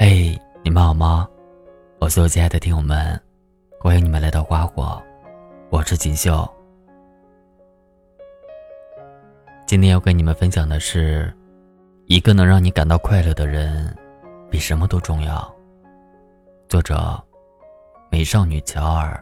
[0.00, 1.28] 嘿，你们好吗？
[1.98, 3.20] 我所有亲爱的听友们，
[3.80, 5.02] 欢迎你们来到花火，
[5.70, 6.48] 我是锦绣。
[9.66, 11.34] 今天要跟你们分享的是，
[12.06, 13.92] 一个能让你感到快乐的人，
[14.48, 15.52] 比什么都重要。
[16.68, 17.20] 作者：
[18.08, 19.20] 美少女乔尔。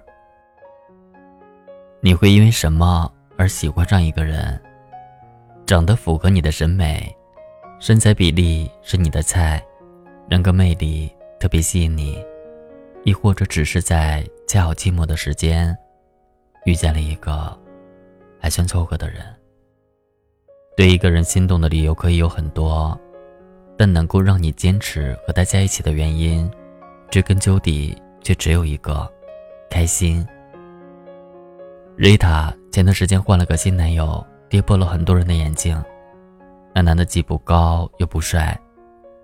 [2.03, 4.61] 你会因为什么而喜欢上一个人？
[5.65, 7.17] 长得符合你的审美，
[7.81, 9.65] 身材比例是你的菜，
[10.29, 12.25] 人格魅力特别吸引你，
[13.05, 15.77] 亦或者只是在恰好寂寞的时间，
[16.65, 17.57] 遇见了一个
[18.41, 19.25] 还算凑合的人。
[20.77, 22.99] 对一个人心动的理由可以有很多，
[23.77, 26.51] 但能够让你坚持和他在一起的原因，
[27.11, 29.11] 追根究底却只有一个：
[29.71, 30.27] 开心。
[31.97, 34.25] 瑞塔前段时间换了个新男友。
[34.49, 35.77] 跌破了很多人的眼镜。
[36.73, 38.57] 那男的既不高又不帅，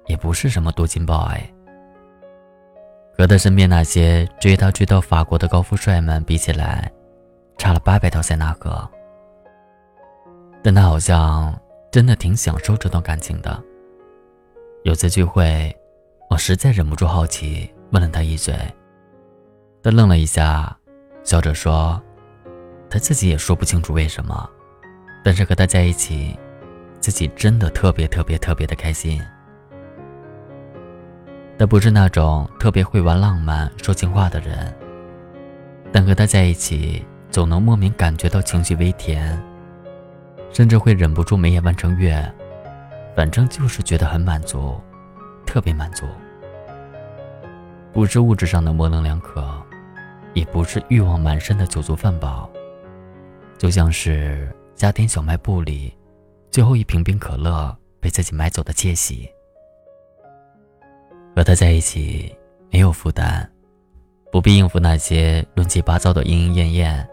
[0.07, 1.41] 也不是什么多金 boy。
[3.17, 6.91] 和他身边那些追他追到法国的高富帅们比起来，
[7.59, 8.89] 差了八百条塞纳河。
[10.63, 11.55] 但他好像
[11.91, 13.63] 真的挺享受这段感情的。
[14.85, 15.75] 有次聚会，
[16.31, 18.55] 我实在忍不住好奇，问了他一嘴。
[19.83, 20.77] 他愣了一下，
[21.23, 22.01] 笑着说
[22.89, 24.49] ：“他自己也说不清楚为什么。”
[25.23, 26.37] 但是和他在一起，
[26.99, 29.23] 自己真的特别特别特别的开心。
[31.59, 34.75] 他不是那种特别会玩浪漫、说情话的人，
[35.93, 39.41] 但和他在一起，总能莫名感觉到情绪微甜，
[40.53, 42.33] 甚至会忍不住眉眼弯成月。
[43.15, 44.81] 反正就是觉得很满足，
[45.47, 46.07] 特别满足。
[47.93, 49.47] 不是物质上的模棱两可，
[50.35, 52.51] 也不是欲望满身的酒足饭饱，
[53.59, 54.51] 就像是。
[54.75, 55.97] 家庭小卖部里，
[56.51, 59.31] 最后一瓶冰可乐被自己买走的窃喜。
[61.35, 62.35] 和他在一起
[62.71, 63.49] 没有负担，
[64.31, 67.09] 不必应付那些乱七八糟的莺莺燕燕，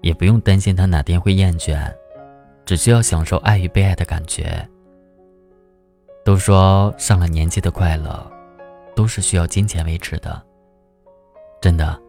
[0.00, 1.92] 也不用担心他哪天会厌倦，
[2.64, 4.68] 只需要享受爱与被爱的感觉。
[6.24, 8.30] 都说上了年纪的快乐，
[8.94, 10.42] 都是需要金钱维持的。
[11.60, 12.00] 真的，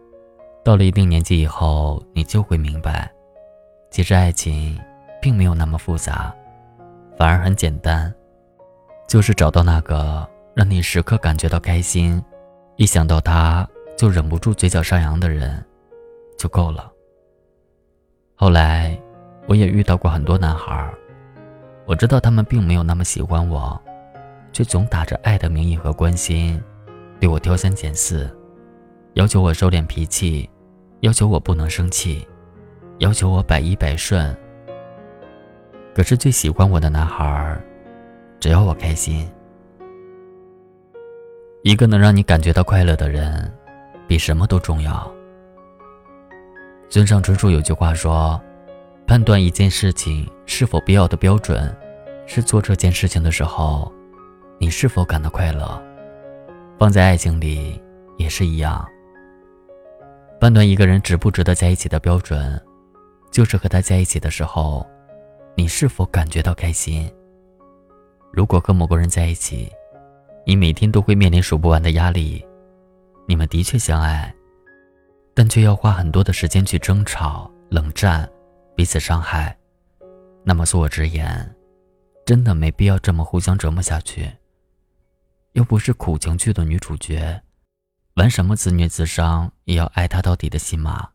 [0.64, 3.12] 到了一定年纪以后，你就会明白，
[3.92, 4.80] 其实爱情。
[5.22, 6.32] 并没有那么复杂，
[7.18, 8.14] 反而很简单，
[9.08, 10.24] 就是找到那个
[10.56, 12.24] 让你时刻感觉到开心，
[12.78, 13.68] 一想到他
[13.98, 15.62] 就忍不住嘴角上扬的人，
[16.38, 16.90] 就够了。
[18.36, 18.98] 后来，
[19.48, 20.90] 我也遇到过很多男孩，
[21.86, 23.78] 我知道他们并没有那么喜欢我，
[24.54, 26.64] 却总打着爱的名义和关心，
[27.20, 28.34] 对我挑三拣四，
[29.16, 30.50] 要求我收敛脾气，
[31.02, 32.26] 要求我不能生气，
[33.00, 34.34] 要求我百依百顺。
[35.94, 37.62] 可是最喜欢我的男孩，
[38.40, 39.30] 只要我开心。
[41.66, 43.52] 一个能让你感觉到快乐的人，
[44.08, 45.12] 比什么都重要。
[46.92, 48.40] 村上春树有句话说
[49.08, 51.76] ：“判断一件事情是否必要的标准，
[52.28, 53.92] 是做这件事情的时候，
[54.60, 55.84] 你是否感到快乐。”
[56.78, 57.82] 放在爱情里
[58.20, 58.88] 也是一样。
[60.40, 62.64] 判断一个人值不值得在一起的标准，
[63.32, 64.86] 就是和他在一起的时候。
[65.56, 67.12] 你是否感觉到开心？
[68.32, 69.72] 如果和某个人在一起，
[70.48, 72.46] 你每天都会面临数不完的压力，
[73.28, 74.34] 你们的确相爱，
[75.34, 78.30] 但却要花很多的时间去争吵、冷战、
[78.76, 79.58] 彼此伤害，
[80.44, 81.56] 那么恕我直言，
[82.28, 84.32] 真的没必要这么互相折磨下去。
[85.54, 87.42] 又不是苦情剧的女主角，
[88.16, 91.10] 玩什么自虐自伤也要爱他到底的戏码。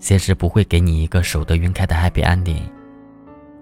[0.00, 2.68] 现实不会给你一个守得云开的 happy ending，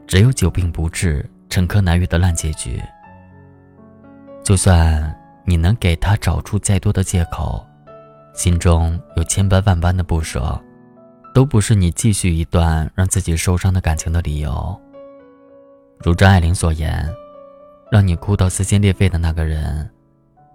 [0.07, 2.83] 只有久病不治、沉疴难遇的烂结局。
[4.43, 7.65] 就算你能给他找出再多的借口，
[8.35, 10.61] 心中有千般万般的不舍，
[11.33, 14.77] 都不是你继续一段让自己受伤的感情的理由。
[16.01, 17.09] 如张爱玲所言，
[17.89, 19.89] 让你哭到撕心裂肺的那个人，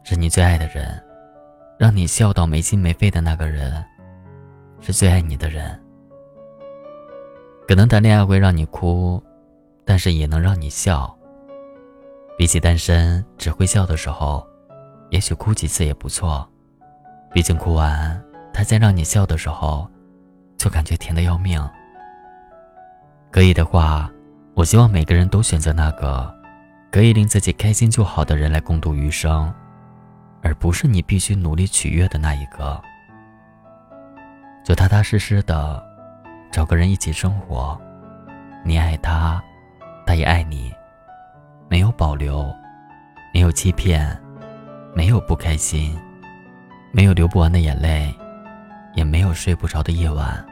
[0.04, 0.86] 是你最爱的人；
[1.80, 3.82] 让你笑到没心没肺的那个人。
[4.82, 5.80] 是最爱你的人，
[7.70, 9.24] 可能谈恋爱会让你哭，
[9.90, 11.12] 但是也能让你笑。
[12.38, 14.46] 比起单身只会笑的时候，
[15.10, 16.48] 也许哭几次也不错。
[17.34, 19.90] 毕竟哭完，他再让你笑的时候，
[20.58, 21.60] 就感觉甜的要命。
[23.32, 24.08] 可以的话，
[24.54, 26.32] 我希望每个人都选择那个
[26.92, 29.52] 可以令自己开心就好的人来共度余生，
[30.44, 32.80] 而不是你必须努力取悦的那一个。
[34.64, 35.84] 就踏踏实实的
[36.52, 37.76] 找个人一起生活，
[38.64, 39.44] 你爱他，
[40.20, 40.70] 也爱你，
[41.70, 42.54] 没有保留，
[43.34, 44.06] 没有欺骗，
[44.94, 45.98] 没有不开心，
[46.92, 48.14] 没有流不完的眼泪，
[48.96, 50.46] 也没有睡不着的夜晚。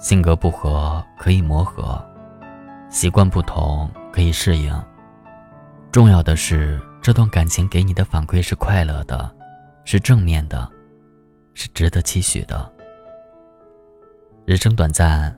[0.00, 2.04] 性格不合可以磨合，
[2.88, 4.74] 习惯不同可以适应。
[5.92, 9.32] 重要的是，这段感情给你的反馈是快乐的，
[9.84, 10.68] 是正面的，
[11.54, 12.72] 是值得期许的。
[14.46, 15.32] 人生短暂，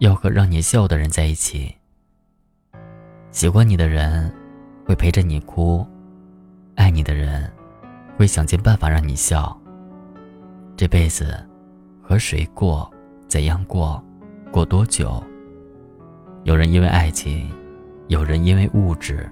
[0.00, 1.79] 要和让你笑的人在一起。
[3.32, 4.28] 喜欢你的人，
[4.84, 5.86] 会陪着你哭；
[6.74, 7.48] 爱你的人，
[8.16, 9.56] 会想尽办法让你笑。
[10.76, 11.38] 这辈子，
[12.02, 12.90] 和谁过？
[13.28, 14.02] 怎样过？
[14.50, 15.22] 过多久？
[16.42, 17.48] 有人因为爱情，
[18.08, 19.30] 有人因为物质，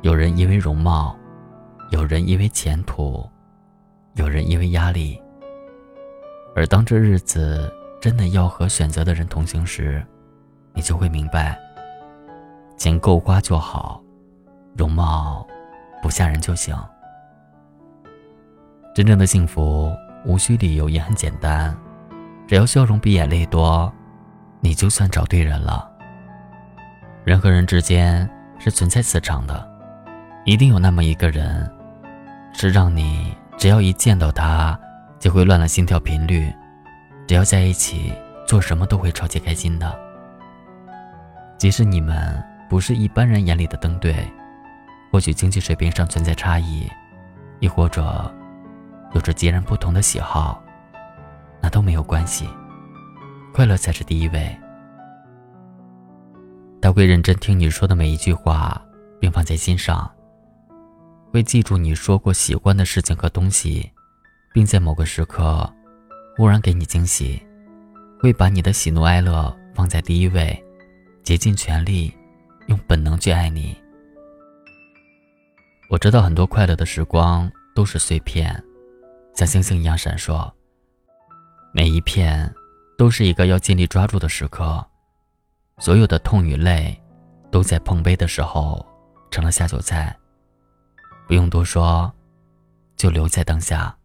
[0.00, 1.16] 有人因为容貌，
[1.90, 3.24] 有人因为前途，
[4.14, 5.16] 有人因为压力。
[6.56, 10.04] 而当这日子真的要和选择的人同行时，
[10.74, 11.56] 你就会明白，
[12.82, 14.02] 钱够花就好，
[14.76, 15.46] 容貌
[16.02, 16.76] 不吓人就行。
[18.92, 19.94] 真正的幸福
[20.24, 21.72] 无需理由，也很简单。
[22.48, 23.92] 只要笑容比眼泪多，
[24.58, 25.88] 你就算找对人了。
[27.22, 29.64] 人和人之间是存在磁场的，
[30.44, 31.70] 一定有那么一个人，
[32.52, 34.76] 是让你只要一见到他
[35.20, 36.52] 就会乱了心跳频率，
[37.28, 38.12] 只要在一起
[38.44, 39.96] 做什么都会超级开心的。
[41.58, 44.16] 即使你们不是一般人眼里的登对，
[45.10, 46.88] 或许经济水平上存在差异，
[47.60, 48.34] 亦或者
[49.12, 50.64] 有着截然不同的喜好。
[51.60, 52.48] 那都没有关系，
[53.52, 54.58] 快乐才是第一位。
[56.80, 58.82] 他会认真听你说的每一句话，
[59.20, 60.10] 并放在心上。
[61.30, 63.92] 会记住你说过喜欢的事情和东西，
[64.54, 65.70] 并在某个时刻，
[66.38, 67.38] 忽然给你惊喜。
[68.18, 70.64] 会把你的喜怒哀乐放在第一位，
[71.22, 72.10] 竭尽全力，
[72.66, 73.76] 用本能去爱你。
[75.88, 78.62] 我知道很多快乐的时光都是碎片，
[79.34, 80.50] 像星星一样闪烁。
[81.74, 82.52] 每一片，
[82.96, 84.84] 都是一个要尽力抓住的时刻。
[85.78, 86.98] 所有的痛与泪，
[87.50, 88.84] 都在碰杯的时候
[89.30, 90.16] 成了下酒菜。
[91.26, 92.12] 不用多说，
[92.96, 93.96] 就留在当下。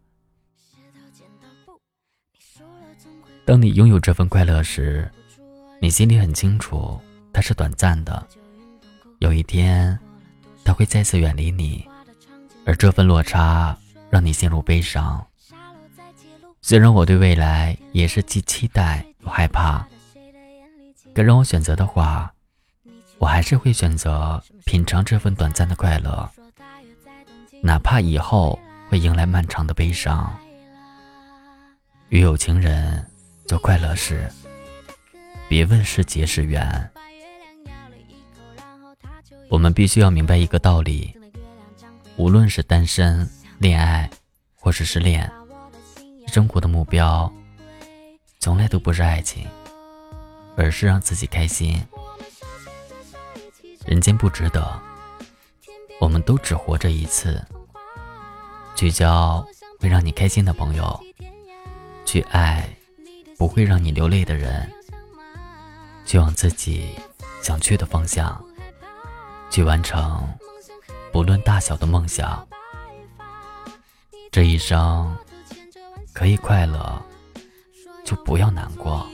[3.44, 5.10] 当你拥有这份快乐时，
[5.80, 7.00] 你心里很清楚，
[7.32, 8.26] 它是短暂的。
[9.18, 9.98] 有一天，
[10.64, 11.84] 他会再次远离你，
[12.64, 13.76] 而这份落差
[14.10, 15.24] 让你陷入悲伤。
[16.62, 19.84] 虽然我对未来也是既期待又害怕，
[21.14, 22.32] 可让我选择的话，
[23.18, 26.30] 我还是会选择品尝这份短暂的快乐，
[27.60, 28.56] 哪怕以后
[28.88, 30.32] 会迎来漫长的悲伤。
[32.10, 33.04] 与有情人
[33.46, 34.30] 做快乐事，
[35.48, 36.90] 别问是劫是缘。
[39.50, 41.14] 我们必须要明白一个道理：
[42.16, 43.28] 无论是单身、
[43.58, 44.08] 恋爱，
[44.54, 45.30] 或是失恋。
[46.26, 47.32] 生活的目标，
[48.38, 49.48] 从来都不是爱情，
[50.54, 51.82] 而是让自己开心。
[53.86, 54.78] 人间不值得，
[55.98, 57.42] 我们都只活着一次。
[58.76, 59.44] 去交
[59.80, 61.00] 会让你开心的朋友，
[62.04, 62.68] 去爱
[63.38, 64.70] 不会让你流泪的人，
[66.04, 66.90] 去往自己
[67.42, 68.44] 想去的方向，
[69.50, 70.26] 去完成
[71.12, 72.46] 不论大小的梦想。
[74.30, 75.16] 这一生。
[76.14, 77.00] 可以快乐，
[78.04, 79.06] 就不要难过。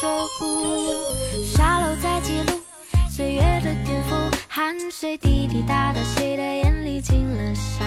[0.00, 0.92] 守护。
[1.44, 2.60] 沙漏在记录
[3.10, 7.84] 岁月的颠覆，汗水滴滴答答，谁的眼里进了沙？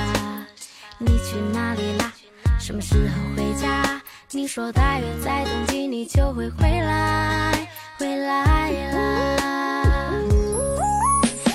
[1.00, 2.14] 你去哪里啦？
[2.60, 4.02] 什么时候回家？
[4.32, 10.14] 你说大约在冬季你就会回来，回来啦。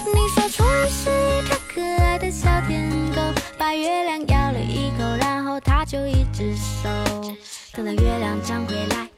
[0.06, 3.20] 你说初一是一条可爱的小天狗，
[3.58, 6.88] 把月亮咬了一口，然后它就一直守。
[7.74, 9.08] 等到月亮长回来，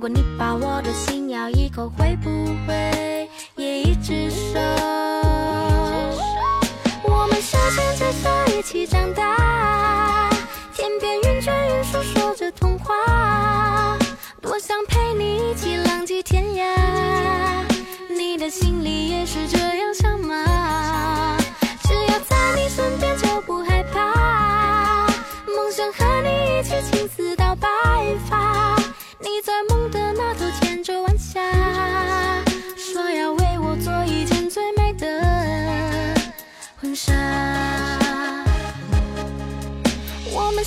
[0.00, 2.30] 果你把我的心咬一口，会不
[2.66, 4.58] 会也一直守？
[7.04, 10.30] 我们手牵着手一起长大，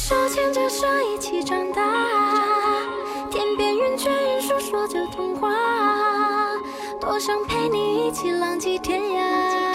[0.06, 1.82] 手牵着手一起长大，
[3.32, 5.50] 天边云卷云舒说着童话，
[7.00, 9.73] 多想陪你一起浪迹天涯。